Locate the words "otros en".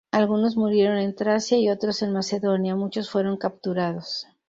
1.69-2.11